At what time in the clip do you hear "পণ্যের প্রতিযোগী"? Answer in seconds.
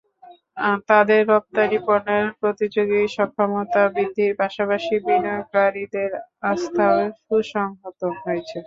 1.87-3.01